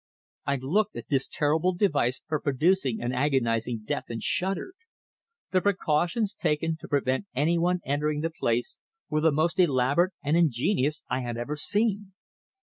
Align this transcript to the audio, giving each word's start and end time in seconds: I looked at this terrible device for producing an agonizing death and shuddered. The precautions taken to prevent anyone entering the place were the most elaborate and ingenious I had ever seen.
I 0.47 0.55
looked 0.55 0.95
at 0.95 1.09
this 1.09 1.27
terrible 1.27 1.75
device 1.75 2.23
for 2.27 2.39
producing 2.39 3.01
an 3.03 3.11
agonizing 3.11 3.83
death 3.85 4.05
and 4.09 4.19
shuddered. 4.19 4.73
The 5.51 5.61
precautions 5.61 6.33
taken 6.33 6.75
to 6.77 6.87
prevent 6.87 7.27
anyone 7.35 7.81
entering 7.85 8.21
the 8.21 8.31
place 8.31 8.79
were 9.11 9.21
the 9.21 9.31
most 9.31 9.59
elaborate 9.59 10.13
and 10.23 10.35
ingenious 10.35 11.03
I 11.07 11.19
had 11.21 11.37
ever 11.37 11.55
seen. 11.55 12.13